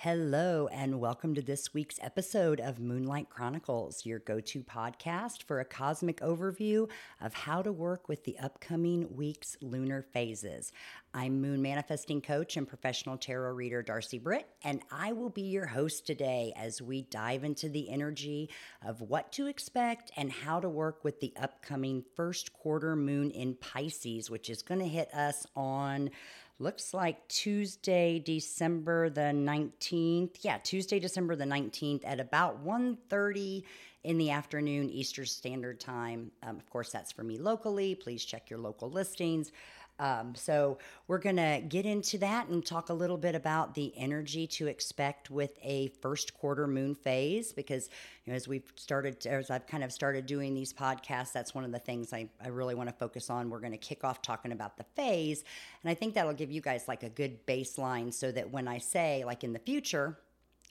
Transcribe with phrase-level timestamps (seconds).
[0.00, 5.58] Hello, and welcome to this week's episode of Moonlight Chronicles, your go to podcast for
[5.58, 6.86] a cosmic overview
[7.18, 10.70] of how to work with the upcoming week's lunar phases.
[11.14, 15.64] I'm Moon Manifesting Coach and professional tarot reader Darcy Britt, and I will be your
[15.64, 18.50] host today as we dive into the energy
[18.84, 23.54] of what to expect and how to work with the upcoming first quarter moon in
[23.54, 26.10] Pisces, which is going to hit us on
[26.58, 30.38] looks like Tuesday, December the 19th.
[30.40, 33.64] Yeah, Tuesday, December the 19th at about 1:30
[34.04, 36.30] in the afternoon Eastern Standard Time.
[36.42, 37.94] Um, of course, that's for me locally.
[37.94, 39.52] Please check your local listings.
[39.98, 40.78] Um, so
[41.08, 44.66] we're going to get into that and talk a little bit about the energy to
[44.66, 47.88] expect with a first quarter moon phase because
[48.24, 51.64] you know, as we've started, as I've kind of started doing these podcasts, that's one
[51.64, 53.48] of the things I, I really want to focus on.
[53.48, 55.44] We're going to kick off talking about the phase.
[55.82, 58.78] And I think that'll give you guys like a good baseline so that when I
[58.78, 60.18] say, like in the future,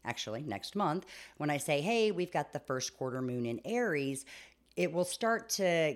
[0.05, 1.05] actually next month,
[1.37, 4.25] when I say, hey, we've got the first quarter moon in Aries,
[4.75, 5.95] it will start to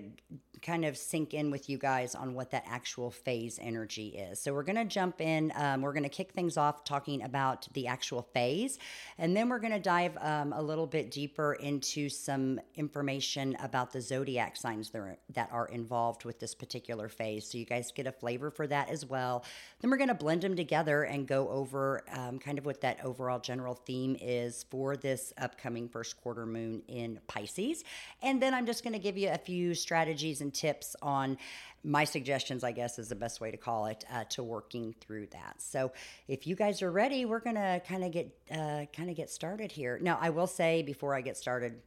[0.61, 4.41] kind of sink in with you guys on what that actual phase energy is.
[4.41, 5.51] So we're going to jump in.
[5.55, 8.77] Um, we're going to kick things off talking about the actual phase,
[9.17, 13.91] and then we're going to dive um, a little bit deeper into some information about
[13.91, 17.49] the zodiac signs that are, that are involved with this particular phase.
[17.49, 19.43] So you guys get a flavor for that as well.
[19.81, 23.03] Then we're going to blend them together and go over um, kind of what that
[23.03, 27.83] overall general theme is for this upcoming first quarter moon in Pisces.
[28.21, 31.37] And then I'm just going to give you a few strategies and tips on
[31.83, 35.25] my suggestions, I guess is the best way to call it, uh, to working through
[35.31, 35.55] that.
[35.57, 35.91] So
[36.27, 39.71] if you guys are ready, we're gonna kind of get uh, kind of get started
[39.71, 39.97] here.
[39.99, 41.81] Now, I will say before I get started,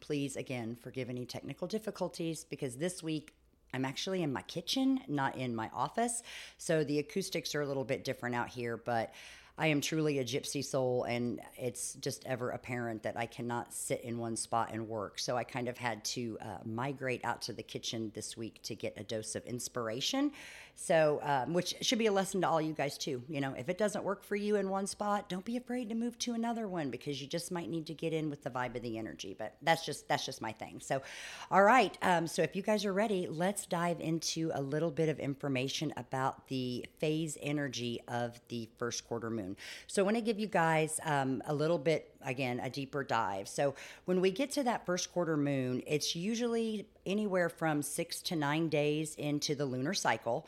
[0.00, 3.34] please again forgive any technical difficulties because this week
[3.72, 6.22] I'm actually in my kitchen, not in my office.
[6.58, 9.12] So the acoustics are a little bit different out here, but
[9.60, 14.00] I am truly a gypsy soul, and it's just ever apparent that I cannot sit
[14.00, 15.18] in one spot and work.
[15.18, 18.74] So I kind of had to uh, migrate out to the kitchen this week to
[18.74, 20.32] get a dose of inspiration.
[20.76, 23.22] So, um, which should be a lesson to all you guys too.
[23.28, 25.94] You know, if it doesn't work for you in one spot, don't be afraid to
[25.94, 28.74] move to another one because you just might need to get in with the vibe
[28.74, 29.36] of the energy.
[29.38, 30.80] But that's just that's just my thing.
[30.80, 31.02] So,
[31.50, 31.98] all right.
[32.00, 35.92] Um, so if you guys are ready, let's dive into a little bit of information
[35.98, 39.49] about the phase energy of the first quarter moon
[39.86, 43.48] So I want to give you guys um, a little bit, again, a deeper dive.
[43.48, 43.74] So
[44.04, 48.68] when we get to that first quarter moon, it's usually anywhere from six to nine
[48.68, 50.46] days into the lunar cycle,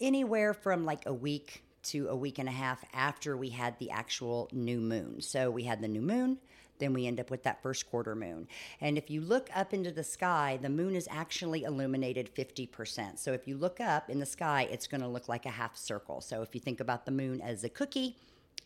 [0.00, 3.90] anywhere from like a week to a week and a half after we had the
[3.90, 5.20] actual new moon.
[5.20, 6.38] So we had the new moon,
[6.78, 8.48] then we end up with that first quarter moon.
[8.80, 13.18] And if you look up into the sky, the moon is actually illuminated 50%.
[13.18, 15.76] So if you look up in the sky, it's going to look like a half
[15.76, 16.20] circle.
[16.20, 18.16] So if you think about the moon as a cookie,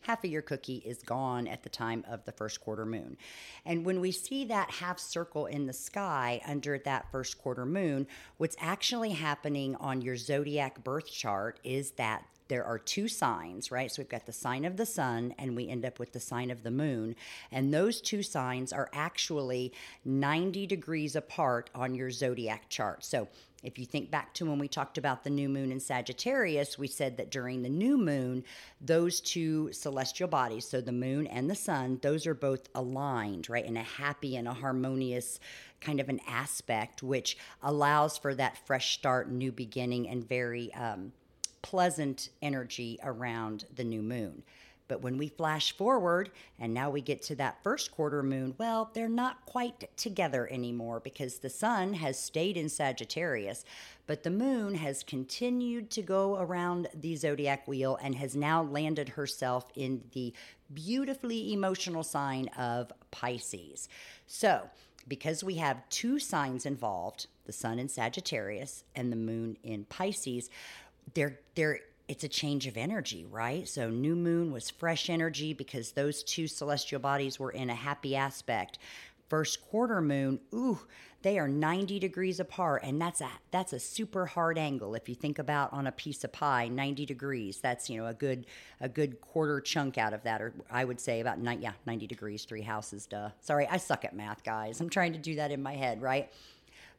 [0.02, 3.16] half of your cookie is gone at the time of the first quarter moon.
[3.64, 8.06] And when we see that half circle in the sky under that first quarter moon,
[8.38, 13.90] what's actually happening on your zodiac birth chart is that there are two signs, right?
[13.90, 16.50] So we've got the sign of the sun and we end up with the sign
[16.50, 17.14] of the moon.
[17.50, 19.72] And those two signs are actually
[20.04, 23.04] 90 degrees apart on your zodiac chart.
[23.04, 23.28] So
[23.62, 26.88] if you think back to when we talked about the new moon in Sagittarius, we
[26.88, 28.42] said that during the new moon,
[28.80, 33.64] those two celestial bodies, so the moon and the sun, those are both aligned, right,
[33.64, 35.38] in a happy and a harmonious
[35.80, 41.12] kind of an aspect, which allows for that fresh start, new beginning, and very um,
[41.62, 44.42] pleasant energy around the new moon.
[44.90, 48.90] But when we flash forward and now we get to that first quarter moon, well,
[48.92, 53.64] they're not quite together anymore because the sun has stayed in Sagittarius,
[54.08, 59.10] but the moon has continued to go around the zodiac wheel and has now landed
[59.10, 60.34] herself in the
[60.74, 63.88] beautifully emotional sign of Pisces.
[64.26, 64.70] So,
[65.06, 70.50] because we have two signs involved, the sun in Sagittarius and the moon in Pisces,
[71.14, 73.68] they're they're it's a change of energy, right?
[73.68, 78.16] So new moon was fresh energy because those two celestial bodies were in a happy
[78.16, 78.78] aspect.
[79.28, 80.80] First quarter moon, ooh,
[81.22, 85.14] they are 90 degrees apart and that's a that's a super hard angle if you
[85.14, 88.46] think about on a piece of pie 90 degrees that's you know a good
[88.80, 92.06] a good quarter chunk out of that or i would say about 90 yeah 90
[92.06, 95.50] degrees three houses duh sorry i suck at math guys i'm trying to do that
[95.50, 96.30] in my head right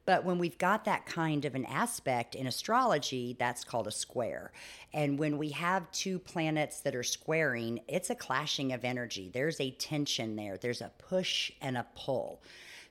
[0.06, 4.52] but when we've got that kind of an aspect in astrology, that's called a square.
[4.94, 9.30] And when we have two planets that are squaring, it's a clashing of energy.
[9.34, 12.42] There's a tension there, there's a push and a pull.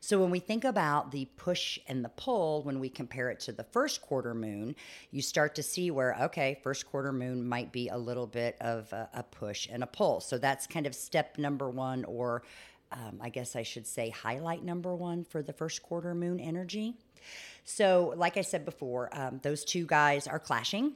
[0.02, 3.52] So when we think about the push and the pull, when we compare it to
[3.52, 4.74] the first quarter moon,
[5.10, 8.90] you start to see where, okay, first quarter moon might be a little bit of
[8.94, 10.20] a, a push and a pull.
[10.20, 12.42] So that's kind of step number one, or
[12.92, 16.94] um, I guess I should say highlight number one for the first quarter moon energy.
[17.64, 20.94] So, like I said before, um, those two guys are clashing.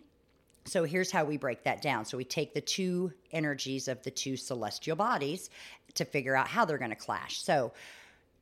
[0.66, 2.04] So here's how we break that down.
[2.06, 5.50] So we take the two energies of the two celestial bodies
[5.94, 7.42] to figure out how they're going to clash.
[7.42, 7.72] So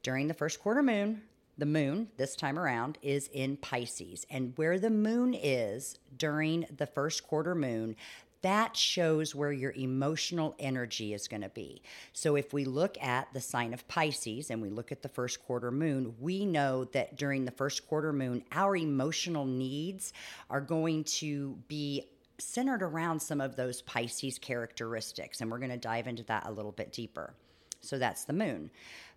[0.03, 1.23] during the first quarter moon,
[1.59, 4.25] the moon this time around is in Pisces.
[4.31, 7.97] And where the moon is during the first quarter moon,
[8.43, 11.83] that shows where your emotional energy is going to be.
[12.13, 15.43] So, if we look at the sign of Pisces and we look at the first
[15.43, 20.13] quarter moon, we know that during the first quarter moon, our emotional needs
[20.51, 22.05] are going to be
[22.39, 25.41] centered around some of those Pisces characteristics.
[25.41, 27.35] And we're going to dive into that a little bit deeper.
[27.81, 28.71] So, that's the moon.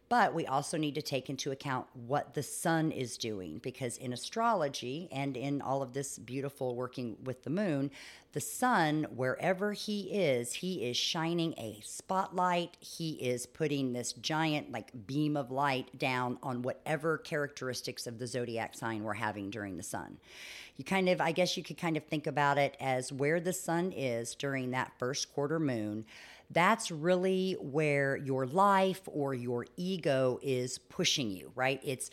[0.08, 4.14] But we also need to take into account what the sun is doing because in
[4.14, 7.90] astrology and in all of this beautiful working with the moon,
[8.34, 12.78] the sun, wherever he is, he is shining a spotlight.
[12.82, 18.28] He is putting this giant, like, beam of light down on whatever characteristics of the
[18.28, 20.18] zodiac sign we're having during the sun.
[20.76, 23.54] You kind of, I guess you could kind of think about it as where the
[23.54, 26.06] sun is during that first quarter moon
[26.52, 31.82] that's really where your life or your ego is pushing you, right?
[31.84, 32.12] It's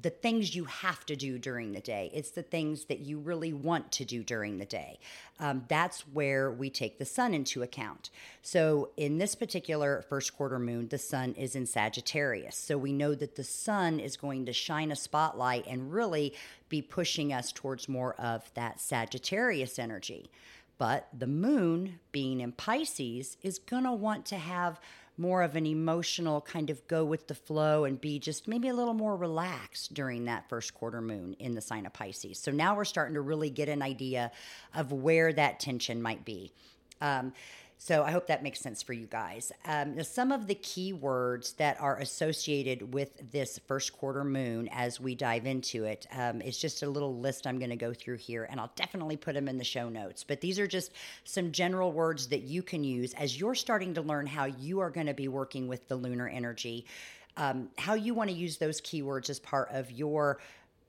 [0.00, 2.10] the things you have to do during the day.
[2.14, 4.98] It's the things that you really want to do during the day.
[5.38, 8.10] Um, that's where we take the sun into account.
[8.42, 12.56] So, in this particular first quarter moon, the sun is in Sagittarius.
[12.56, 16.34] So, we know that the sun is going to shine a spotlight and really
[16.68, 20.30] be pushing us towards more of that Sagittarius energy.
[20.78, 24.80] But the moon, being in Pisces, is going to want to have
[25.18, 28.74] more of an emotional kind of go with the flow and be just maybe a
[28.74, 32.38] little more relaxed during that first quarter moon in the sign of Pisces.
[32.38, 34.30] So now we're starting to really get an idea
[34.74, 36.52] of where that tension might be.
[37.00, 37.32] Um,
[37.80, 39.52] so I hope that makes sense for you guys.
[39.64, 45.00] Um, some of the key words that are associated with this first quarter moon as
[45.00, 48.16] we dive into it um, is just a little list I'm going to go through
[48.16, 50.24] here, and I'll definitely put them in the show notes.
[50.24, 50.90] But these are just
[51.22, 54.90] some general words that you can use as you're starting to learn how you are
[54.90, 56.84] going to be working with the lunar energy.
[57.36, 60.40] Um, how you want to use those keywords as part of your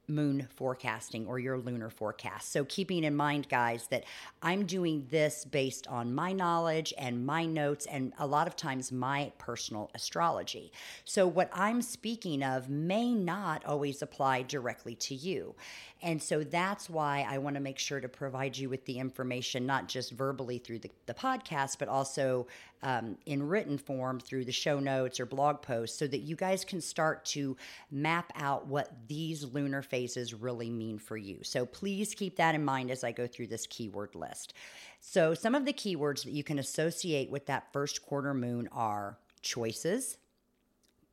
[0.09, 2.51] moon forecasting or your lunar forecast.
[2.51, 4.03] So, keeping in mind, guys, that
[4.41, 8.91] I'm doing this based on my knowledge and my notes, and a lot of times
[8.91, 10.71] my personal astrology.
[11.05, 15.55] So, what I'm speaking of may not always apply directly to you.
[16.01, 19.65] And so that's why I want to make sure to provide you with the information,
[19.65, 22.47] not just verbally through the, the podcast, but also
[22.81, 26.63] um, in written form through the show notes or blog posts so that you guys
[26.63, 27.57] can start to
[27.91, 29.98] map out what these lunar phases
[30.41, 31.39] really mean for you.
[31.43, 34.53] So please keep that in mind as I go through this keyword list.
[35.01, 39.17] So, some of the keywords that you can associate with that first quarter moon are
[39.41, 40.17] choices,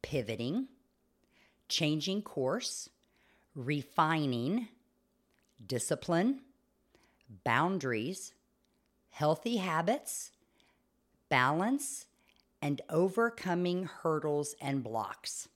[0.02, 0.66] pivoting,
[1.68, 2.88] changing course,
[3.54, 4.68] refining,
[5.64, 6.40] discipline,
[7.44, 8.34] boundaries,
[9.10, 10.32] healthy habits,
[11.28, 12.06] balance,
[12.60, 15.48] and overcoming hurdles and blocks.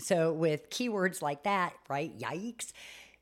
[0.00, 2.16] So, with keywords like that, right?
[2.18, 2.72] Yikes,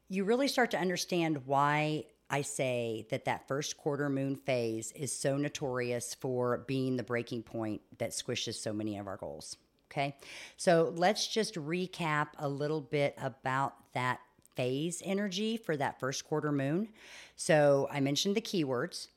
[0.08, 5.12] you really start to understand why I say that that first quarter moon phase is
[5.12, 9.56] so notorious for being the breaking point that squishes so many of our goals.
[9.90, 10.16] Okay.
[10.56, 14.20] So let's just recap a little bit about that
[14.56, 16.88] phase energy for that first quarter moon.
[17.36, 19.08] So I mentioned the keywords.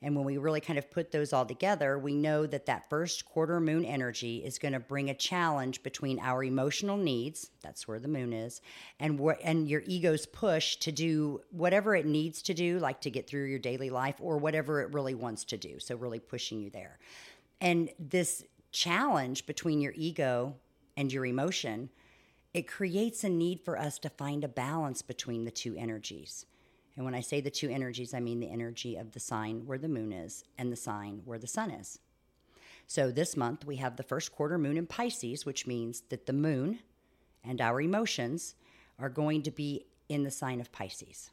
[0.00, 3.24] And when we really kind of put those all together, we know that that first
[3.24, 7.98] quarter moon energy is going to bring a challenge between our emotional needs, that's where
[7.98, 8.60] the moon is,
[9.00, 13.10] and what and your ego's push to do whatever it needs to do, like to
[13.10, 15.80] get through your daily life or whatever it really wants to do.
[15.80, 16.98] So really pushing you there.
[17.60, 20.54] And this challenge between your ego
[20.96, 21.90] and your emotion
[22.54, 26.46] it creates a need for us to find a balance between the two energies.
[26.98, 29.78] And when I say the two energies, I mean the energy of the sign where
[29.78, 32.00] the moon is and the sign where the sun is.
[32.88, 36.32] So this month we have the first quarter moon in Pisces, which means that the
[36.32, 36.80] moon
[37.44, 38.56] and our emotions
[38.98, 41.30] are going to be in the sign of Pisces.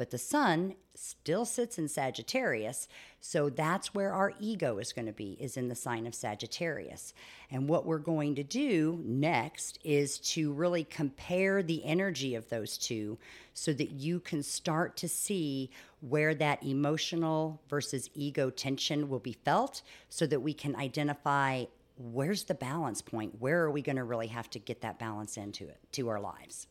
[0.00, 2.88] But the sun still sits in Sagittarius,
[3.20, 7.12] so that's where our ego is going to be is in the sign of Sagittarius.
[7.50, 12.78] And what we're going to do next is to really compare the energy of those
[12.78, 13.18] two
[13.52, 15.68] so that you can start to see
[16.00, 21.66] where that emotional versus ego tension will be felt so that we can identify
[21.98, 23.38] where's the balance point?
[23.38, 26.20] Where are we going to really have to get that balance into it to our
[26.20, 26.68] lives?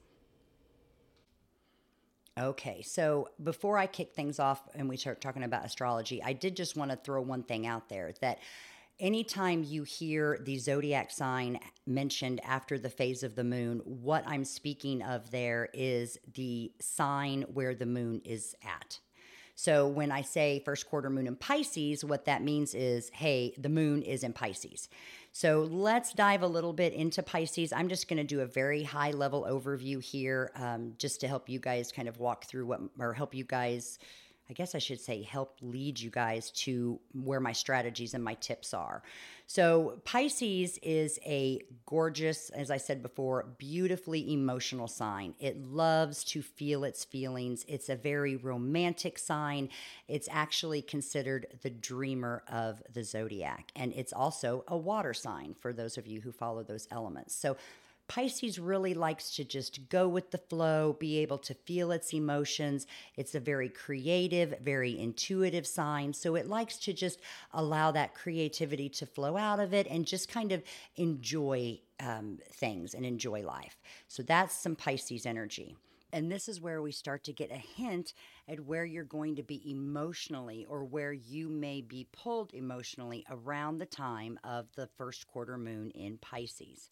[2.40, 6.56] Okay, so before I kick things off and we start talking about astrology, I did
[6.56, 8.40] just want to throw one thing out there that
[8.98, 14.46] anytime you hear the zodiac sign mentioned after the phase of the moon, what I'm
[14.46, 19.00] speaking of there is the sign where the moon is at.
[19.56, 23.68] So when I say first quarter moon in Pisces, what that means is, hey, the
[23.68, 24.88] moon is in Pisces.
[25.32, 27.72] So let's dive a little bit into Pisces.
[27.72, 31.48] I'm just going to do a very high level overview here um, just to help
[31.48, 34.00] you guys kind of walk through what, or help you guys.
[34.50, 38.34] I guess I should say help lead you guys to where my strategies and my
[38.36, 39.04] tips are.
[39.46, 45.34] So, Pisces is a gorgeous, as I said before, beautifully emotional sign.
[45.40, 47.66] It loves to feel its feelings.
[47.68, 49.70] It's a very romantic sign.
[50.08, 53.72] It's actually considered the dreamer of the zodiac.
[53.76, 57.36] And it's also a water sign for those of you who follow those elements.
[57.36, 57.58] So,
[58.10, 62.88] Pisces really likes to just go with the flow, be able to feel its emotions.
[63.16, 66.14] It's a very creative, very intuitive sign.
[66.14, 67.20] So it likes to just
[67.54, 70.64] allow that creativity to flow out of it and just kind of
[70.96, 73.78] enjoy um, things and enjoy life.
[74.08, 75.78] So that's some Pisces energy.
[76.12, 78.16] And this is where we start to get a hint
[78.48, 83.78] at where you're going to be emotionally or where you may be pulled emotionally around
[83.78, 86.90] the time of the first quarter moon in Pisces.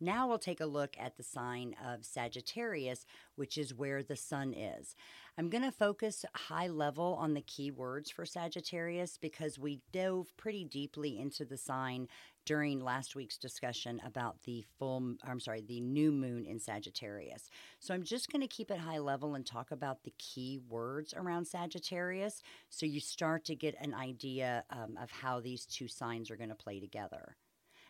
[0.00, 4.52] Now we'll take a look at the sign of Sagittarius, which is where the sun
[4.52, 4.94] is.
[5.38, 10.64] I'm going to focus high level on the keywords for Sagittarius because we dove pretty
[10.64, 12.08] deeply into the sign
[12.44, 17.50] during last week's discussion about the full I'm sorry, the new moon in Sagittarius.
[17.80, 21.14] So I'm just going to keep it high level and talk about the key words
[21.14, 26.30] around Sagittarius so you start to get an idea um, of how these two signs
[26.30, 27.36] are going to play together.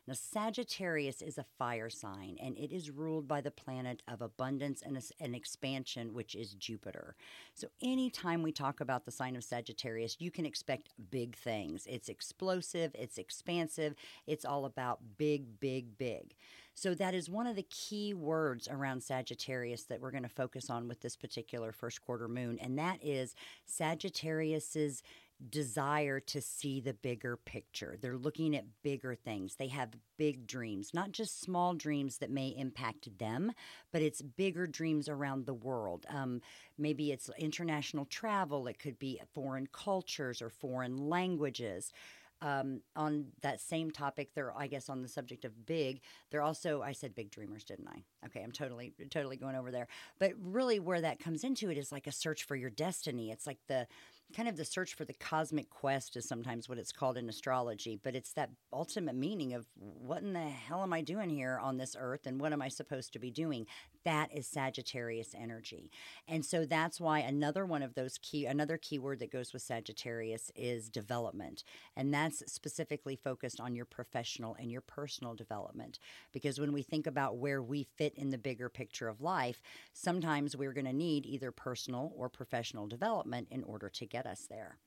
[0.07, 4.81] Now, Sagittarius is a fire sign, and it is ruled by the planet of abundance
[4.81, 7.17] and, and expansion, which is Jupiter.
[7.55, 11.87] So, anytime we talk about the sign of Sagittarius, you can expect big things.
[11.89, 13.97] It's explosive, it's expansive,
[14.29, 16.35] it's all about big, big, big.
[16.75, 20.71] So, that is one of the key words around Sagittarius that we're going to focus
[20.71, 23.35] on with this particular first quarter moon, and that is
[23.65, 25.03] Sagittarius's
[25.51, 27.97] desire to see the bigger picture.
[28.01, 29.57] They're looking at bigger things.
[29.57, 33.53] They have big dreams, not just small dreams that may impact them,
[33.93, 36.07] but it's bigger dreams around the world.
[36.09, 36.41] Um,
[36.79, 41.93] maybe it's international travel, it could be foreign cultures or foreign languages.
[42.43, 46.01] Um, on that same topic, they're I guess on the subject of big.
[46.31, 48.05] They're also I said big dreamers, didn't I?
[48.27, 49.89] Okay, I'm totally totally going over there.
[50.19, 53.31] But really, where that comes into it is like a search for your destiny.
[53.31, 53.87] It's like the
[54.35, 57.99] kind of the search for the cosmic quest is sometimes what it's called in astrology,
[58.03, 61.77] but it's that ultimate meaning of what in the hell am I doing here on
[61.77, 63.67] this earth and what am I supposed to be doing?
[64.05, 65.91] That is Sagittarius energy.
[66.29, 70.51] And so that's why another one of those key another keyword that goes with Sagittarius
[70.55, 71.65] is development.
[71.97, 75.99] And that's specifically focused on your professional and your personal development
[76.33, 80.57] because when we think about where we fit in the bigger picture of life, sometimes
[80.57, 84.47] we're going to need either personal or professional development in order to get get us
[84.49, 84.79] there.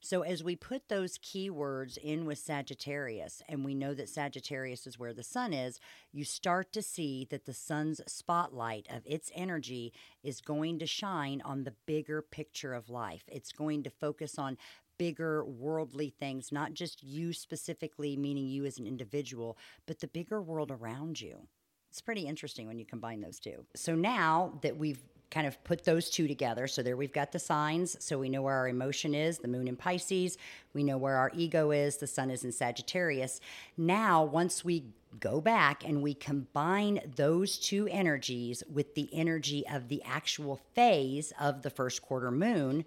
[0.00, 4.98] So, as we put those keywords in with Sagittarius, and we know that Sagittarius is
[4.98, 5.78] where the sun is,
[6.12, 9.92] you start to see that the sun's spotlight of its energy
[10.22, 13.24] is going to shine on the bigger picture of life.
[13.28, 14.56] It's going to focus on
[14.98, 20.40] bigger worldly things, not just you specifically, meaning you as an individual, but the bigger
[20.40, 21.46] world around you.
[21.90, 23.64] It's pretty interesting when you combine those two.
[23.74, 26.66] So now that we've kind of put those two together.
[26.66, 27.96] So there we've got the signs.
[28.02, 30.38] So we know where our emotion is, the moon in Pisces.
[30.72, 33.40] We know where our ego is, the sun is in Sagittarius.
[33.76, 34.84] Now, once we
[35.20, 41.32] go back and we combine those two energies with the energy of the actual phase
[41.40, 42.84] of the first quarter moon,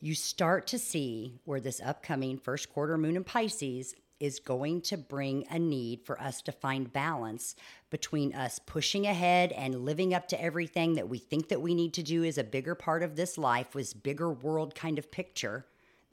[0.00, 4.96] you start to see where this upcoming first quarter moon in Pisces is going to
[4.96, 7.54] bring a need for us to find balance
[7.90, 11.94] between us pushing ahead and living up to everything that we think that we need
[11.94, 15.66] to do is a bigger part of this life was bigger world kind of picture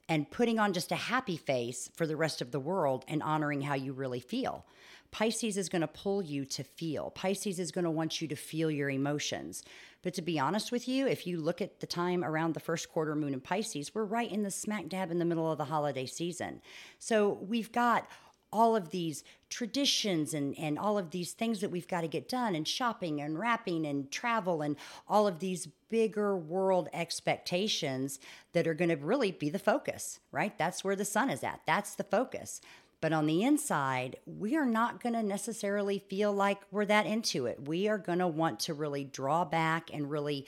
[0.08, 3.62] and putting on just a happy face for the rest of the world and honoring
[3.62, 4.64] how you really feel.
[5.10, 7.10] Pisces is going to pull you to feel.
[7.10, 9.62] Pisces is going to want you to feel your emotions.
[10.02, 12.90] But to be honest with you, if you look at the time around the first
[12.90, 15.64] quarter moon in Pisces, we're right in the smack dab in the middle of the
[15.64, 16.60] holiday season.
[16.98, 18.06] So we've got
[18.52, 22.28] all of these traditions and, and all of these things that we've got to get
[22.28, 24.76] done and shopping and wrapping and travel and
[25.08, 28.18] all of these bigger world expectations
[28.52, 30.56] that are going to really be the focus, right?
[30.56, 31.60] That's where the sun is at.
[31.66, 32.60] That's the focus.
[33.00, 37.46] But on the inside, we are not going to necessarily feel like we're that into
[37.46, 37.68] it.
[37.68, 40.46] We are going to want to really draw back and really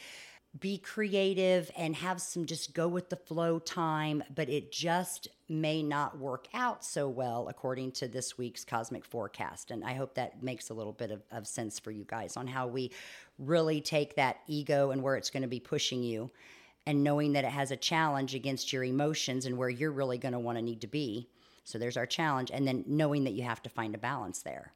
[0.59, 5.83] be creative and have some just go with the flow time, but it just may
[5.83, 9.71] not work out so well according to this week's cosmic forecast.
[9.71, 12.47] And I hope that makes a little bit of, of sense for you guys on
[12.47, 12.91] how we
[13.39, 16.31] really take that ego and where it's going to be pushing you
[16.87, 20.33] and knowing that it has a challenge against your emotions and where you're really going
[20.33, 21.29] to want to need to be.
[21.69, 22.51] So there's our challenge.
[22.53, 24.73] And then knowing that you have to find a balance there.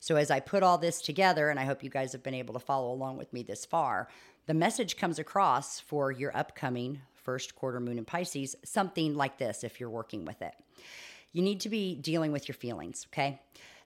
[0.00, 2.54] So as I put all this together, and I hope you guys have been able
[2.54, 4.08] to follow along with me this far,
[4.46, 9.62] the message comes across for your upcoming first quarter moon in Pisces something like this
[9.62, 10.54] if you're working with it.
[11.32, 13.40] You need to be dealing with your feelings, okay?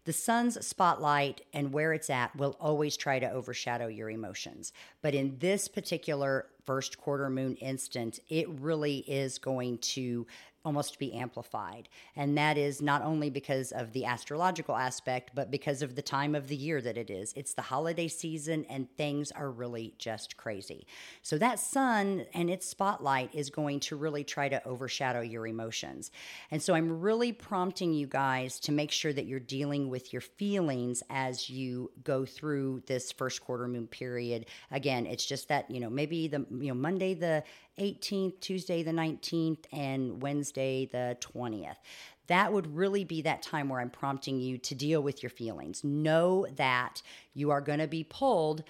[0.05, 4.73] The sun's spotlight and where it's at will always try to overshadow your emotions.
[5.03, 10.27] But in this particular first quarter moon instant, it really is going to
[10.67, 11.89] almost be amplified.
[12.17, 16.35] And that is not only because of the astrological aspect, but because of the time
[16.35, 17.33] of the year that it is.
[17.37, 20.87] It's the holiday season and things are really just crazy.
[21.23, 26.11] So that sun and its spotlight is going to really try to overshadow your emotions.
[26.51, 30.23] And so I'm really prompting you guys to make sure that you're dealing with your
[30.23, 34.47] feelings as you go through this first quarter moon period.
[34.73, 37.45] Again, it's just that, you know, maybe the you know Monday the
[37.79, 41.77] 18th, Tuesday the 19th, and Wednesday the 20th.
[42.29, 45.85] That would really be that time where I'm prompting you to deal with your feelings.
[45.85, 47.03] Know that
[47.35, 48.65] you are going to be pulled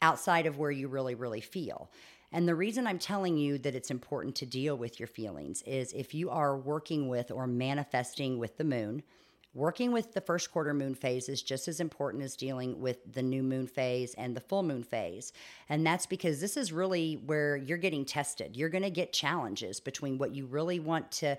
[0.00, 1.90] outside of where you really, really feel.
[2.30, 5.92] And the reason I'm telling you that it's important to deal with your feelings is
[5.92, 9.02] if you are working with or manifesting with the moon,
[9.54, 13.22] Working with the first quarter moon phase is just as important as dealing with the
[13.22, 15.32] new moon phase and the full moon phase.
[15.68, 18.56] And that's because this is really where you're getting tested.
[18.56, 21.36] You're going to get challenges between what you really want to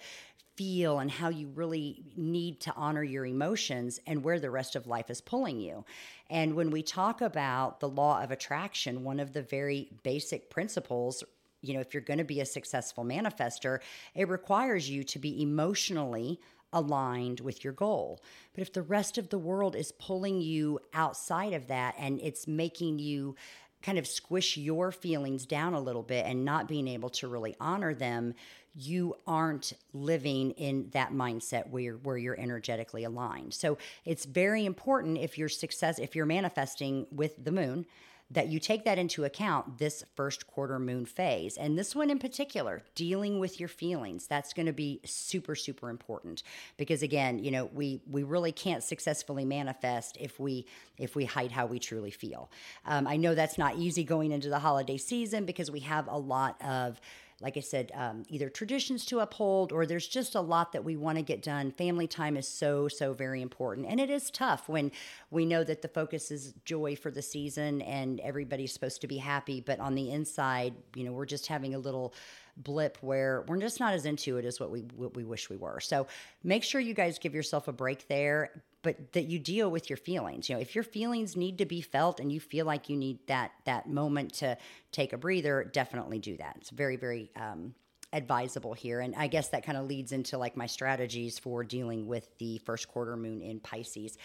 [0.56, 4.88] feel and how you really need to honor your emotions and where the rest of
[4.88, 5.84] life is pulling you.
[6.30, 11.22] And when we talk about the law of attraction, one of the very basic principles
[11.62, 13.80] you know, if you're going to be a successful manifester,
[14.14, 16.40] it requires you to be emotionally
[16.76, 18.22] aligned with your goal.
[18.54, 22.48] But if the rest of the world is pulling you outside of that and it's
[22.48, 23.36] making you
[23.82, 27.56] kind of squish your feelings down a little bit and not being able to really
[27.60, 28.34] honor them,
[28.74, 33.54] you aren't living in that mindset where you're, where you're energetically aligned.
[33.54, 37.86] So it's very important if you're success if you're manifesting with the moon
[38.32, 41.58] that you take that into account this first quarter moon phase.
[41.58, 45.90] And this one in particular, dealing with your feelings, that's going to be super super
[45.90, 46.44] important
[46.78, 50.66] because again, you know, we we really can't successfully manifest if we
[50.98, 52.50] if we hide how we truly feel.
[52.86, 56.18] Um, I know that's not easy going into the holiday season because we have a
[56.18, 57.00] lot of
[57.42, 60.96] like I said, um, either traditions to uphold or there's just a lot that we
[60.96, 61.72] want to get done.
[61.72, 63.88] Family time is so, so very important.
[63.90, 64.92] And it is tough when
[65.32, 69.18] we know that the focus is joy for the season and everybody's supposed to be
[69.18, 69.60] happy.
[69.60, 72.14] But on the inside, you know, we're just having a little
[72.58, 75.58] blip where we're just not as into it as what we what we wish we
[75.58, 75.82] were.
[75.82, 76.08] So
[76.44, 79.98] make sure you guys give yourself a break there but that you deal with your
[79.98, 80.48] feelings.
[80.48, 83.18] You know, if your feelings need to be felt and you feel like you need
[83.28, 84.58] that that moment to
[84.92, 86.56] take a breather, definitely do that.
[86.62, 87.74] It's very very um,
[88.14, 89.00] advisable here.
[89.00, 92.60] And I guess that kind of leads into like my strategies for dealing with the
[92.60, 94.18] first quarter moon in Pisces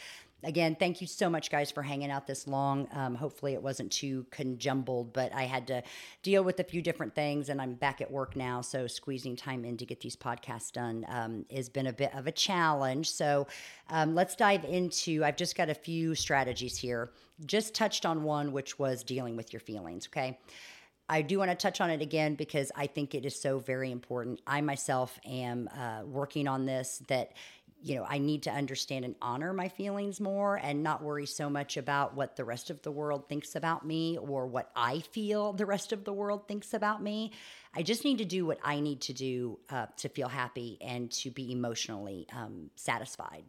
[0.42, 2.88] again, thank you so much, guys, for hanging out this long.
[2.92, 5.82] Um, hopefully, it wasn't too conjumbled, but I had to
[6.22, 8.60] deal with a few different things, and I'm back at work now.
[8.60, 12.26] So, squeezing time in to get these podcasts done um, has been a bit of
[12.26, 13.10] a challenge.
[13.10, 13.46] So,
[13.88, 15.24] um, let's dive into.
[15.24, 17.10] I've just got a few strategies here.
[17.46, 20.06] Just touched on one, which was dealing with your feelings.
[20.06, 20.38] Okay.
[21.10, 23.90] I do want to touch on it again because I think it is so very
[23.90, 24.40] important.
[24.46, 27.32] I myself am uh, working on this that
[27.82, 31.48] you know, I need to understand and honor my feelings more and not worry so
[31.48, 35.52] much about what the rest of the world thinks about me or what I feel
[35.52, 37.32] the rest of the world thinks about me.
[37.74, 41.10] I just need to do what I need to do uh, to feel happy and
[41.12, 43.44] to be emotionally um, satisfied.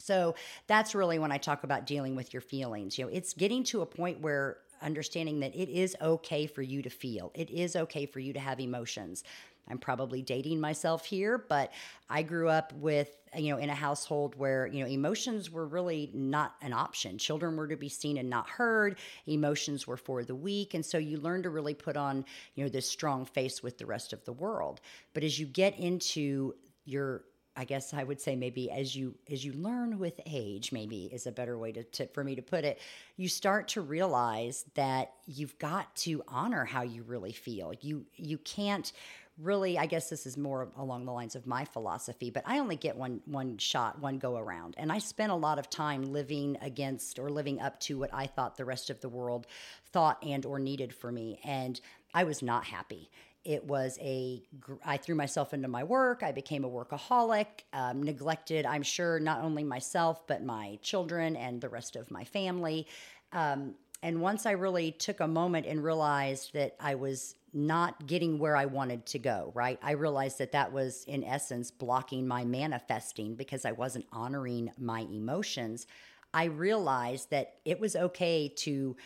[0.00, 0.34] So
[0.66, 2.98] that's really when I talk about dealing with your feelings.
[2.98, 6.82] You know, it's getting to a point where understanding that it is okay for you
[6.82, 9.24] to feel, it is okay for you to have emotions.
[9.68, 11.72] I'm probably dating myself here, but
[12.10, 16.10] I grew up with, you know, in a household where, you know, emotions were really
[16.12, 17.18] not an option.
[17.18, 18.98] Children were to be seen and not heard.
[19.26, 20.74] Emotions were for the weak.
[20.74, 22.24] And so you learn to really put on,
[22.54, 24.80] you know, this strong face with the rest of the world.
[25.14, 27.24] But as you get into your
[27.56, 31.26] I guess I would say maybe as you as you learn with age, maybe is
[31.26, 32.80] a better way to, to, for me to put it.
[33.16, 37.72] You start to realize that you've got to honor how you really feel.
[37.80, 38.92] You you can't
[39.38, 42.76] really i guess this is more along the lines of my philosophy but i only
[42.76, 46.56] get one one shot one go around and i spent a lot of time living
[46.62, 49.48] against or living up to what i thought the rest of the world
[49.86, 51.80] thought and or needed for me and
[52.14, 53.10] i was not happy
[53.44, 54.42] it was a
[54.84, 59.42] i threw myself into my work i became a workaholic um, neglected i'm sure not
[59.42, 62.86] only myself but my children and the rest of my family
[63.32, 68.38] um, and once i really took a moment and realized that i was not getting
[68.38, 69.78] where I wanted to go, right?
[69.80, 75.00] I realized that that was, in essence, blocking my manifesting because I wasn't honoring my
[75.02, 75.86] emotions.
[76.34, 78.96] I realized that it was okay to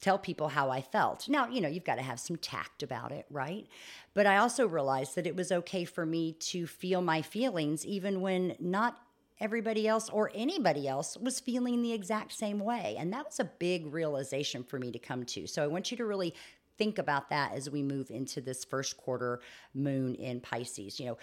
[0.00, 1.28] tell people how I felt.
[1.28, 3.66] Now, you know, you've got to have some tact about it, right?
[4.14, 8.20] But I also realized that it was okay for me to feel my feelings even
[8.20, 8.98] when not
[9.40, 12.96] everybody else or anybody else was feeling the exact same way.
[12.98, 15.46] And that was a big realization for me to come to.
[15.46, 16.34] So I want you to really
[16.76, 19.40] think about that as we move into this first quarter
[19.74, 20.98] moon in Pisces.
[20.98, 21.18] You know,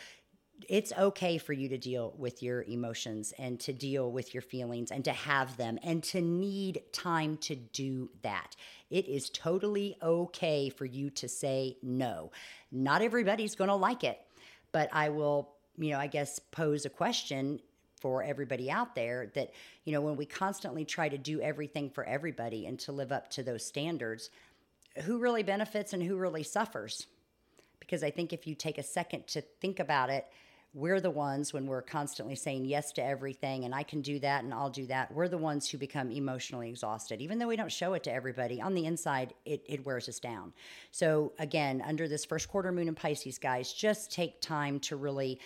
[0.68, 4.92] it's okay for you to deal with your emotions and to deal with your feelings
[4.92, 8.56] and to have them and to need time to do that.
[8.90, 12.32] It is totally okay for you to say no.
[12.72, 14.20] Not everybody's going to like it,
[14.72, 17.60] but I will, you know, I guess pose a question
[18.02, 19.52] for everybody out there that,
[19.84, 23.30] you know, when we constantly try to do everything for everybody and to live up
[23.32, 24.30] to those standards,
[25.04, 27.08] who really benefits and who really suffers.
[27.80, 30.28] Because I think if you take a second to think about it,
[30.74, 34.44] we're the ones when we're constantly saying yes to everything and I can do that
[34.44, 35.12] and I'll do that.
[35.14, 37.22] We're the ones who become emotionally exhausted.
[37.22, 40.20] Even though we don't show it to everybody, on the inside, it, it wears us
[40.20, 40.54] down.
[40.92, 45.40] So, again, under this first quarter moon in Pisces, guys, just take time to really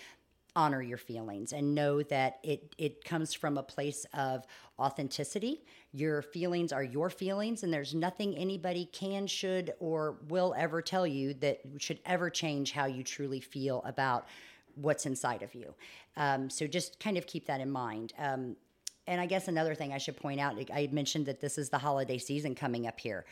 [0.56, 4.46] honor your feelings and know that it it comes from a place of
[4.80, 10.82] authenticity your feelings are your feelings and there's nothing anybody can should or will ever
[10.82, 14.28] tell you that should ever change how you truly feel about
[14.76, 15.74] what's inside of you.
[16.18, 18.14] Um, so just kind of keep that in mind.
[18.18, 18.56] Um,
[19.08, 21.78] and i guess another thing i should point out i mentioned that this is the
[21.80, 23.26] holiday season coming up here.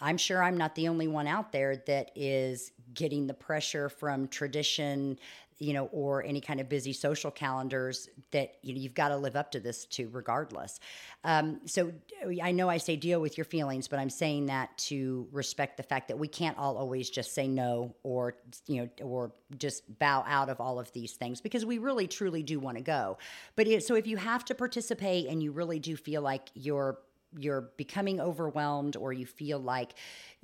[0.00, 4.28] I'm sure I'm not the only one out there that is getting the pressure from
[4.28, 5.18] tradition,
[5.58, 9.16] you know, or any kind of busy social calendars that you know you've got to
[9.16, 10.80] live up to this to regardless.
[11.22, 11.92] Um, so
[12.42, 15.82] I know I say deal with your feelings, but I'm saying that to respect the
[15.82, 18.36] fact that we can't all always just say no or
[18.66, 22.42] you know or just bow out of all of these things because we really truly
[22.42, 23.18] do want to go.
[23.56, 26.98] But it, so if you have to participate and you really do feel like you're
[27.38, 29.94] you're becoming overwhelmed or you feel like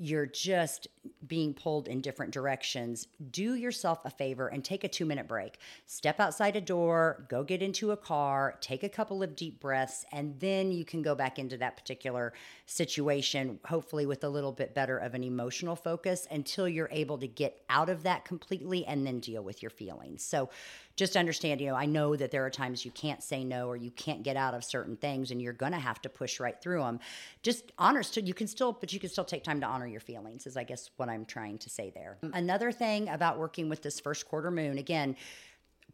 [0.02, 0.88] you're just
[1.26, 5.58] being pulled in different directions, do yourself a favor and take a two minute break.
[5.84, 10.06] Step outside a door, go get into a car, take a couple of deep breaths,
[10.10, 12.32] and then you can go back into that particular
[12.64, 17.28] situation, hopefully with a little bit better of an emotional focus until you're able to
[17.28, 20.24] get out of that completely and then deal with your feelings.
[20.24, 20.48] So,
[20.96, 23.76] just understand, you know, I know that there are times you can't say no or
[23.76, 26.60] you can't get out of certain things and you're going to have to push right
[26.60, 27.00] through them.
[27.42, 30.46] Just honor, you can still, but you can still take time to honor your feelings,
[30.46, 32.18] is I guess what I'm trying to say there.
[32.32, 35.16] Another thing about working with this first quarter moon, again,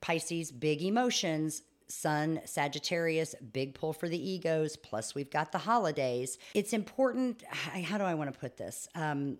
[0.00, 1.62] Pisces, big emotions.
[1.88, 4.76] Sun, Sagittarius, big pull for the egos.
[4.76, 6.36] Plus, we've got the holidays.
[6.52, 7.44] It's important.
[7.44, 8.88] How do I want to put this?
[8.96, 9.38] Um,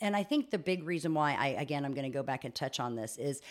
[0.00, 2.54] and I think the big reason why I, again, I'm going to go back and
[2.54, 3.42] touch on this is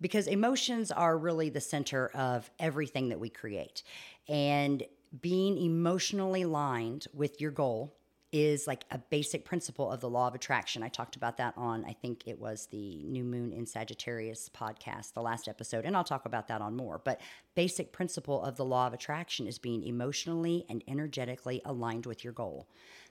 [0.00, 3.82] because emotions are really the center of everything that we create.
[4.28, 4.84] And
[5.20, 7.97] being emotionally aligned with your goal
[8.30, 10.82] is like a basic principle of the law of attraction.
[10.82, 15.14] I talked about that on, I think it was the New Moon in Sagittarius podcast,
[15.14, 17.00] the last episode, and I'll talk about that on more.
[17.02, 17.20] But
[17.54, 22.34] basic principle of the law of attraction is being emotionally and energetically aligned with your
[22.34, 22.68] goal.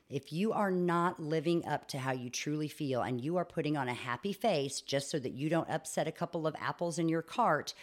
[0.09, 3.75] If you are not living up to how you truly feel and you are putting
[3.75, 7.09] on a happy face just so that you don't upset a couple of apples in
[7.09, 7.73] your cart,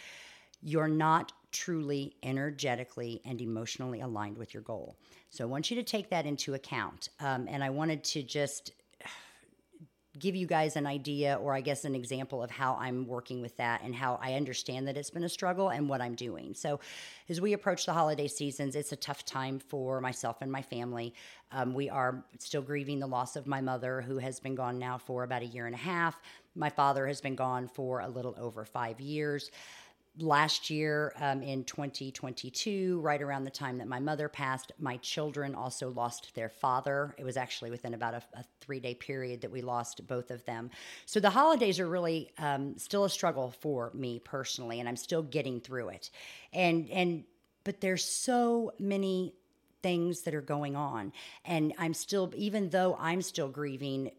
[0.61, 4.97] you're not truly energetically and emotionally aligned with your goal.
[5.29, 7.09] So I want you to take that into account.
[7.21, 8.71] Um, and I wanted to just
[10.19, 13.55] give you guys an idea or I guess an example of how I'm working with
[13.57, 16.53] that and how I understand that it's been a struggle and what I'm doing.
[16.53, 16.79] So,
[17.29, 21.13] as we approach the holiday seasons, it's a tough time for myself and my family.
[21.51, 24.97] Um, we are still grieving the loss of my mother, who has been gone now
[24.97, 26.21] for about a year and a half.
[26.55, 29.51] My father has been gone for a little over five years
[30.17, 35.55] last year um, in 2022, right around the time that my mother passed, my children
[35.55, 37.15] also lost their father.
[37.17, 40.43] It was actually within about a, a three day period that we lost both of
[40.45, 40.69] them.
[41.05, 45.23] So the holidays are really um, still a struggle for me personally, and I'm still
[45.23, 46.11] getting through it.
[46.53, 47.23] And and
[47.63, 49.33] but there's so many
[49.81, 51.11] things that are going on,
[51.43, 54.11] and I'm still even though I'm still grieving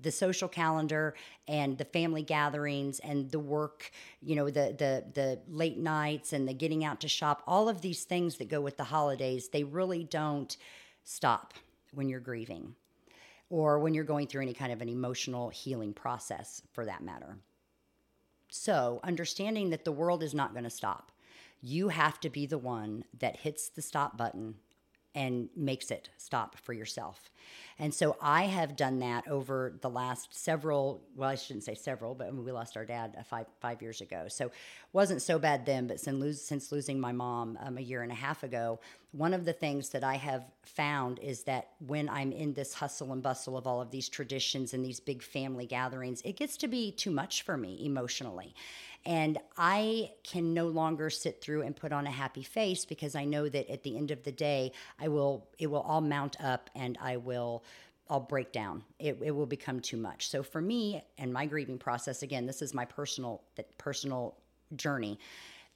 [0.00, 1.14] the social calendar
[1.46, 3.90] and the family gatherings and the work,
[4.22, 7.80] you know, the the the late nights and the getting out to shop, all of
[7.80, 10.56] these things that go with the holidays, they really don't
[11.04, 11.54] stop
[11.92, 12.74] when you're grieving
[13.50, 17.36] or when you're going through any kind of an emotional healing process for that matter.
[18.48, 21.12] So, understanding that the world is not going to stop.
[21.60, 24.56] You have to be the one that hits the stop button
[25.14, 27.30] and makes it stop for yourself.
[27.78, 32.14] And so I have done that over the last several, well, I shouldn't say several,
[32.14, 34.26] but we lost our dad uh, five, five years ago.
[34.28, 34.50] So
[34.92, 38.14] wasn't so bad then, but since, since losing my mom um, a year and a
[38.16, 38.78] half ago,
[39.12, 43.12] one of the things that I have found is that when I'm in this hustle
[43.12, 46.68] and bustle of all of these traditions and these big family gatherings, it gets to
[46.68, 48.54] be too much for me emotionally.
[49.04, 53.24] And I can no longer sit through and put on a happy face because I
[53.24, 56.70] know that at the end of the day, I will, it will all mount up
[56.74, 57.64] and I will
[58.10, 58.84] I'll break down.
[58.98, 60.28] It, it will become too much.
[60.28, 63.42] So for me and my grieving process, again, this is my personal
[63.78, 64.36] personal
[64.76, 65.18] journey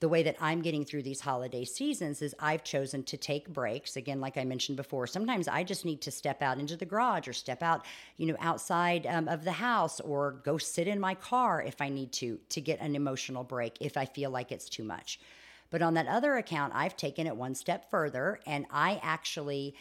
[0.00, 3.96] the way that I'm getting through these holiday seasons is I've chosen to take breaks.
[3.96, 7.26] Again, like I mentioned before, sometimes I just need to step out into the garage
[7.26, 7.86] or step out,
[8.18, 11.88] you know, outside um, of the house or go sit in my car if I
[11.88, 15.18] need to to get an emotional break if I feel like it's too much.
[15.70, 19.74] But on that other account, I've taken it one step further and I actually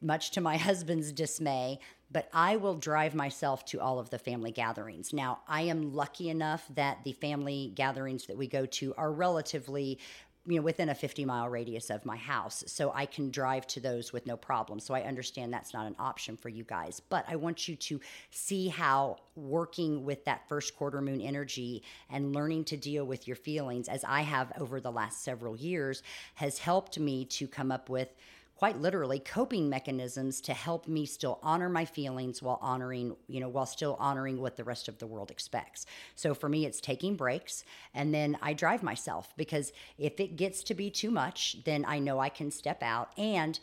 [0.00, 1.78] much to my husband's dismay,
[2.10, 5.12] but I will drive myself to all of the family gatherings.
[5.12, 9.98] Now, I am lucky enough that the family gatherings that we go to are relatively
[10.46, 13.80] you know within a 50 mile radius of my house so i can drive to
[13.80, 17.24] those with no problem so i understand that's not an option for you guys but
[17.28, 22.64] i want you to see how working with that first quarter moon energy and learning
[22.64, 26.02] to deal with your feelings as i have over the last several years
[26.34, 28.14] has helped me to come up with
[28.56, 33.48] quite literally coping mechanisms to help me still honor my feelings while honoring, you know,
[33.48, 35.86] while still honoring what the rest of the world expects.
[36.14, 37.64] So for me, it's taking breaks
[37.94, 41.98] and then I drive myself because if it gets to be too much, then I
[41.98, 43.58] know I can step out and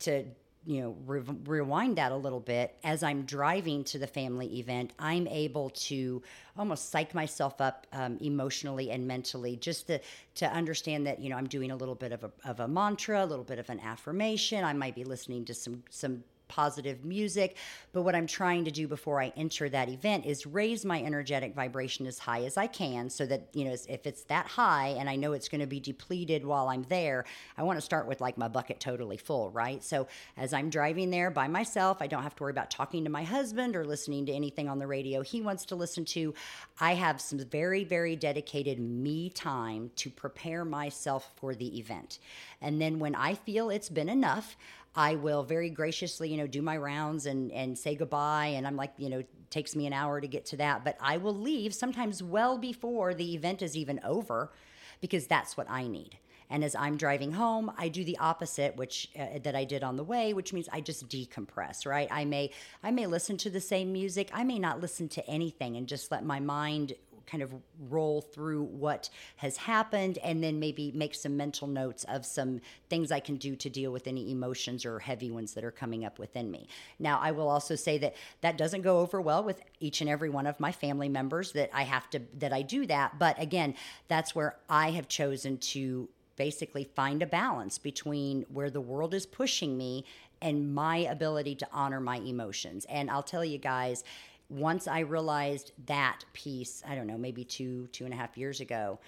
[0.00, 0.24] to
[0.66, 2.76] you know re- rewind that a little bit.
[2.84, 6.22] As i'm driving to the family event i'm able to
[6.56, 10.00] almost psych myself up um, emotionally and mentally just to
[10.34, 13.24] to understand that you know i'm doing a little bit of a, of a mantra
[13.24, 14.64] a little bit of an affirmation.
[14.64, 17.56] I might be listening to some some positive music.
[17.92, 21.54] But what I'm trying to do before I enter that event is raise my energetic
[21.54, 25.08] vibration as high as I can so that, you know, if it's that high and
[25.08, 27.24] I know it's going to be depleted while I'm there,
[27.56, 29.82] I want to start with like my bucket totally full, right?
[29.82, 33.10] So as I'm driving there by myself, I don't have to worry about talking to
[33.10, 36.34] my husband or listening to anything on the radio he wants to listen to.
[36.80, 42.18] I have some very, very dedicated me time to prepare myself for the event.
[42.60, 44.56] And then when I feel it's been enough,
[44.96, 48.52] I will very graciously, you know, do my rounds and and say goodbye.
[48.56, 51.16] And I'm like, you know, takes me an hour to get to that, but I
[51.16, 54.52] will leave sometimes well before the event is even over,
[55.00, 56.18] because that's what I need.
[56.50, 59.96] And as I'm driving home, I do the opposite, which uh, that I did on
[59.96, 61.86] the way, which means I just decompress.
[61.86, 62.08] Right?
[62.10, 62.50] I may
[62.82, 64.30] I may listen to the same music.
[64.32, 66.94] I may not listen to anything and just let my mind
[67.26, 67.52] kind of
[67.88, 73.10] roll through what has happened and then maybe make some mental notes of some things
[73.10, 76.18] I can do to deal with any emotions or heavy ones that are coming up
[76.18, 76.68] within me.
[76.98, 80.30] Now, I will also say that that doesn't go over well with each and every
[80.30, 83.74] one of my family members that I have to that I do that, but again,
[84.08, 89.26] that's where I have chosen to basically find a balance between where the world is
[89.26, 90.04] pushing me
[90.42, 92.84] and my ability to honor my emotions.
[92.86, 94.04] And I'll tell you guys,
[94.50, 98.60] once I realized that piece, I don't know, maybe two, two and a half years
[98.60, 98.98] ago,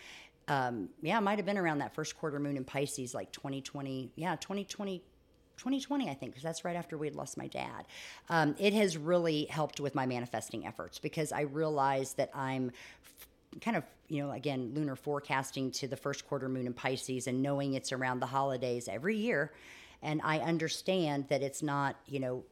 [0.48, 4.12] um, yeah, it might have been around that first quarter moon in Pisces, like 2020.
[4.16, 5.02] Yeah, 2020.
[5.58, 7.86] 2020, I think, because that's right after we had lost my dad.
[8.28, 12.72] Um, it has really helped with my manifesting efforts because I realized that I'm
[13.02, 17.26] f- kind of, you know, again, lunar forecasting to the first quarter moon in Pisces
[17.26, 19.50] and knowing it's around the holidays every year.
[20.02, 22.44] And I understand that it's not, you know,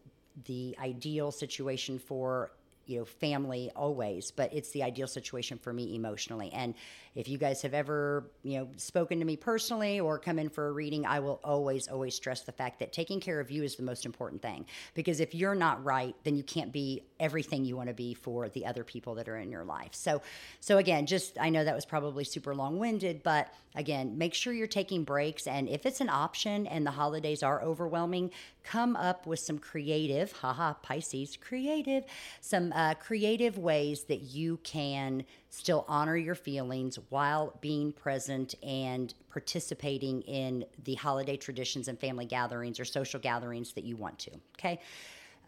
[0.47, 2.53] the ideal situation for
[2.87, 6.51] you know family always but it's the ideal situation for me emotionally.
[6.53, 6.75] And
[7.15, 10.69] if you guys have ever you know spoken to me personally or come in for
[10.69, 13.77] a reading i will always always stress the fact that taking care of you is
[13.77, 14.67] the most important thing.
[14.95, 18.49] Because if you're not right then you can't be everything you want to be for
[18.49, 19.93] the other people that are in your life.
[19.93, 20.23] So
[20.61, 24.67] so again just i know that was probably super long-winded but again make sure you're
[24.67, 25.47] taking breaks.
[25.47, 28.31] And if it's an option and the holidays are overwhelming
[28.63, 32.05] come up with some creative haha pisces creative
[32.41, 39.15] some uh, creative ways that you can still honor your feelings while being present and
[39.31, 44.33] participating in the holiday traditions and family gatherings or social gatherings that you want to.
[44.59, 44.81] Okay.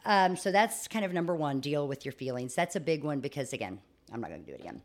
[0.04, 2.54] Um, so that's kind of number one deal with your feelings.
[2.54, 3.80] That's a big one because, again,
[4.12, 4.80] I'm not going to do it again.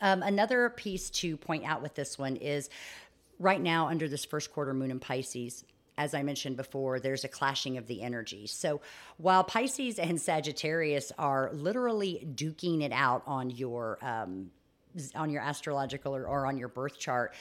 [0.00, 2.70] Um, another piece to point out with this one is
[3.38, 5.64] right now, under this first quarter moon in Pisces,
[5.98, 8.52] as I mentioned before, there's a clashing of the energies.
[8.52, 8.80] So
[9.16, 14.50] while Pisces and Sagittarius are literally duking it out on your um,
[15.14, 17.34] on your astrological or, or on your birth chart,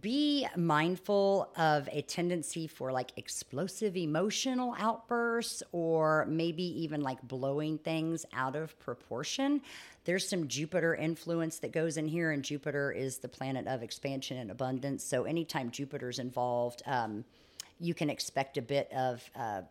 [0.00, 7.76] be mindful of a tendency for like explosive emotional outbursts or maybe even like blowing
[7.78, 9.60] things out of proportion.
[10.04, 14.38] There's some Jupiter influence that goes in here, and Jupiter is the planet of expansion
[14.38, 15.04] and abundance.
[15.04, 17.24] So anytime Jupiter's involved, um,
[17.82, 19.62] you can expect a bit of uh,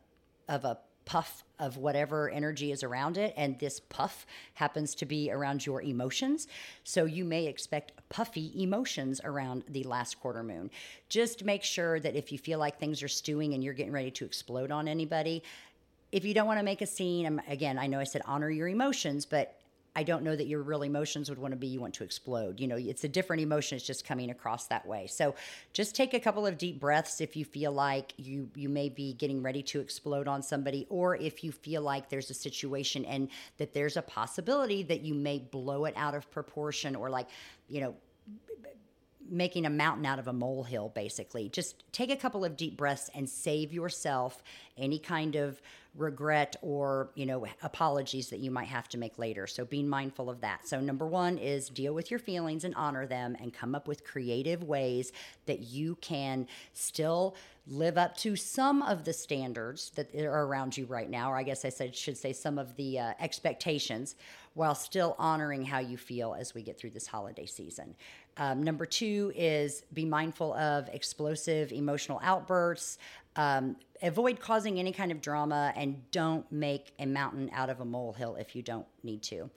[0.47, 3.34] of a puff of whatever energy is around it.
[3.36, 6.47] And this puff happens to be around your emotions.
[6.84, 10.69] So you may expect puffy emotions around the last quarter moon.
[11.10, 14.12] Just make sure that if you feel like things are stewing and you're getting ready
[14.12, 15.43] to explode on anybody,
[16.12, 18.67] if you don't want to make a scene, again, I know I said honor your
[18.67, 19.61] emotions, but
[19.93, 22.62] I don't know that your real emotions would want to be you want to explode.
[22.62, 23.75] You know, it's a different emotion.
[23.75, 25.08] It's just coming across that way.
[25.08, 25.36] So
[25.73, 29.13] just take a couple of deep breaths if you feel like you you may be
[29.13, 33.27] getting ready to explode on somebody, or if you feel like there's a situation and
[33.58, 37.27] that there's a possibility that you may blow it out of proportion, or like,
[37.67, 37.93] you know,
[39.30, 41.49] making a mountain out of a molehill, basically.
[41.49, 44.43] Just take a couple of deep breaths and save yourself
[44.77, 45.62] any kind of
[45.95, 49.45] regret or you know apologies that you might have to make later.
[49.47, 50.67] So being mindful of that.
[50.67, 54.06] So number one is deal with your feelings and honor them and come up with
[54.06, 55.12] creative ways
[55.47, 57.36] that you can still
[57.67, 61.43] live up to some of the standards that are around you right now or i
[61.43, 64.15] guess i said should say some of the uh, expectations
[64.54, 67.95] while still honoring how you feel as we get through this holiday season.
[68.38, 72.97] Um, number two is be mindful of explosive emotional outbursts
[73.36, 77.86] um, avoid causing any kind of drama and don't make a mountain out of a
[77.86, 79.50] molehill if you don't need to.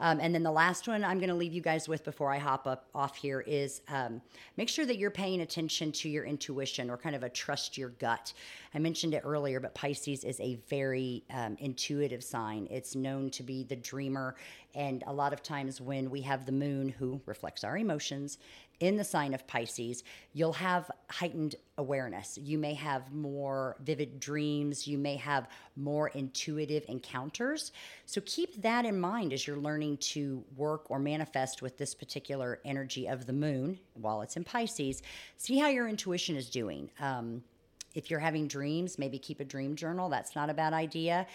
[0.00, 2.38] Um, and then the last one I'm going to leave you guys with before I
[2.38, 4.22] hop up off here is um,
[4.56, 7.88] make sure that you're paying attention to your intuition or kind of a trust your
[7.88, 8.32] gut.
[8.74, 12.68] I mentioned it earlier, but Pisces is a very um, intuitive sign.
[12.70, 14.36] It's known to be the dreamer.
[14.74, 18.38] And a lot of times when we have the moon, who reflects our emotions,
[18.80, 22.38] in the sign of Pisces, you'll have heightened awareness.
[22.40, 24.86] You may have more vivid dreams.
[24.86, 27.72] You may have more intuitive encounters.
[28.06, 32.60] So keep that in mind as you're learning to work or manifest with this particular
[32.64, 35.02] energy of the moon while it's in Pisces.
[35.36, 36.90] See how your intuition is doing.
[37.00, 37.42] Um,
[37.94, 40.08] if you're having dreams, maybe keep a dream journal.
[40.08, 41.26] That's not a bad idea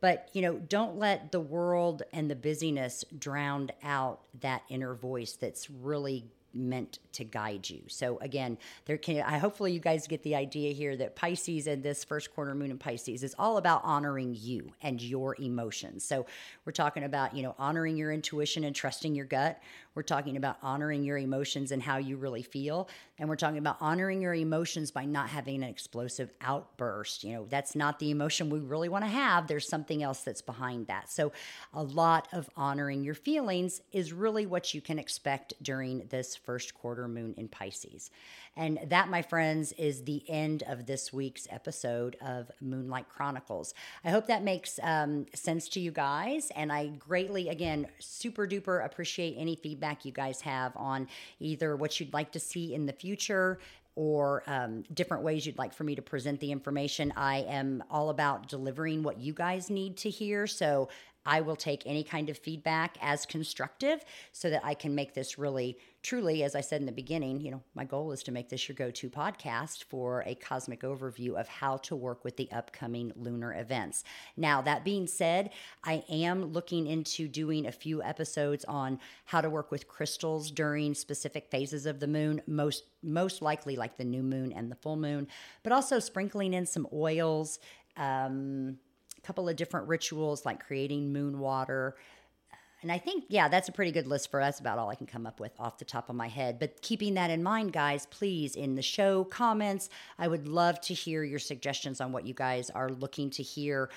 [0.00, 5.34] but you know don't let the world and the busyness drown out that inner voice
[5.34, 7.82] that's really meant to guide you.
[7.88, 11.82] So again, there can I hopefully you guys get the idea here that Pisces and
[11.82, 16.04] this first quarter moon in Pisces is all about honoring you and your emotions.
[16.04, 16.26] So
[16.64, 19.60] we're talking about, you know, honoring your intuition and trusting your gut.
[19.94, 22.88] We're talking about honoring your emotions and how you really feel.
[23.18, 27.24] And we're talking about honoring your emotions by not having an explosive outburst.
[27.24, 29.46] You know, that's not the emotion we really want to have.
[29.46, 31.10] There's something else that's behind that.
[31.10, 31.32] So,
[31.74, 36.74] a lot of honoring your feelings is really what you can expect during this first
[36.74, 38.10] quarter moon in Pisces.
[38.56, 43.72] And that, my friends, is the end of this week's episode of Moonlight Chronicles.
[44.04, 46.50] I hope that makes um, sense to you guys.
[46.54, 51.08] And I greatly, again, super duper appreciate any feedback you guys have on
[51.40, 53.58] either what you'd like to see in the future
[53.94, 57.12] or um, different ways you'd like for me to present the information.
[57.16, 60.46] I am all about delivering what you guys need to hear.
[60.46, 60.88] So
[61.24, 65.38] I will take any kind of feedback as constructive so that I can make this
[65.38, 68.48] really, truly, as I said in the beginning, you know, my goal is to make
[68.48, 72.50] this your go to podcast for a cosmic overview of how to work with the
[72.50, 74.02] upcoming lunar events.
[74.36, 75.50] Now, that being said,
[75.84, 80.94] I am looking into doing a few episodes on how to work with crystals during
[80.94, 84.96] specific phases of the moon, most most likely like the new moon and the full
[84.96, 85.26] moon,
[85.64, 87.58] but also sprinkling in some oils.
[87.96, 88.78] Um,
[89.22, 91.96] couple of different rituals like creating moon water.
[92.82, 94.58] And I think, yeah, that's a pretty good list for us.
[94.58, 96.58] About all I can come up with off the top of my head.
[96.58, 100.94] But keeping that in mind, guys, please, in the show comments, I would love to
[100.94, 103.88] hear your suggestions on what you guys are looking to hear.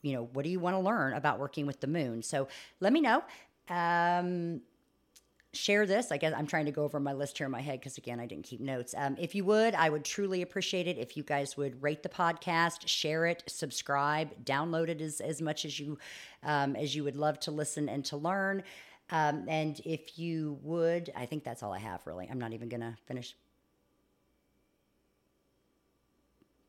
[0.00, 2.22] You know, what do you want to learn about working with the moon?
[2.22, 2.48] So
[2.80, 3.22] let me know.
[3.68, 4.62] Um,
[5.56, 6.12] share this.
[6.12, 8.20] I guess I'm trying to go over my list here in my head because again,
[8.20, 8.94] I didn't keep notes.
[8.96, 12.08] Um, if you would, I would truly appreciate it if you guys would rate the
[12.08, 15.98] podcast, share it, subscribe, download it as, as much as you
[16.42, 18.62] um, as you would love to listen and to learn.
[19.10, 22.28] Um, and if you would, I think that's all I have really.
[22.30, 23.34] I'm not even gonna finish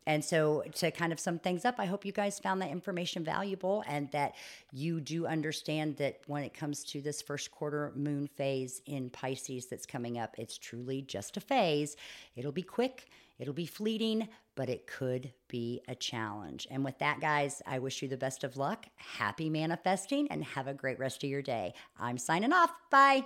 [0.08, 3.24] and so, to kind of sum things up, I hope you guys found that information
[3.24, 4.36] valuable and that
[4.72, 9.66] you do understand that when it comes to this first quarter moon phase in Pisces
[9.66, 11.96] that's coming up, it's truly just a phase.
[12.36, 13.08] It'll be quick,
[13.40, 16.68] it'll be fleeting, but it could be a challenge.
[16.70, 18.86] And with that, guys, I wish you the best of luck.
[18.96, 21.74] Happy manifesting and have a great rest of your day.
[22.00, 22.72] I'm signing off.
[22.92, 23.26] Bye.